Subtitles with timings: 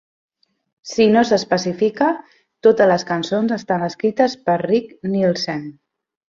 [0.91, 2.07] Si no s'especifica,
[2.69, 5.63] totes les cançons estan escrites per Rick Nielsen.